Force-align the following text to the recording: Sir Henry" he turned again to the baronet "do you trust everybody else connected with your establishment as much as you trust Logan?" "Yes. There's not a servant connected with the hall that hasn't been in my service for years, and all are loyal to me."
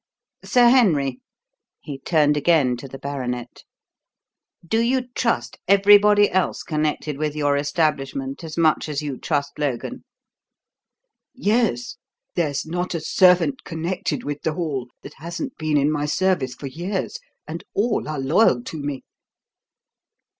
Sir 0.43 0.67
Henry" 0.69 1.21
he 1.79 1.99
turned 1.99 2.35
again 2.35 2.75
to 2.77 2.87
the 2.87 2.97
baronet 2.97 3.65
"do 4.67 4.79
you 4.81 5.09
trust 5.09 5.59
everybody 5.67 6.27
else 6.31 6.63
connected 6.63 7.19
with 7.19 7.35
your 7.35 7.55
establishment 7.55 8.43
as 8.43 8.57
much 8.57 8.89
as 8.89 9.03
you 9.03 9.19
trust 9.19 9.59
Logan?" 9.59 10.03
"Yes. 11.35 11.97
There's 12.33 12.65
not 12.65 12.95
a 12.95 12.99
servant 12.99 13.63
connected 13.63 14.23
with 14.23 14.41
the 14.41 14.53
hall 14.55 14.87
that 15.03 15.13
hasn't 15.17 15.55
been 15.59 15.77
in 15.77 15.91
my 15.91 16.07
service 16.07 16.55
for 16.55 16.65
years, 16.65 17.19
and 17.47 17.63
all 17.75 18.09
are 18.09 18.17
loyal 18.19 18.63
to 18.63 18.81
me." 18.81 19.03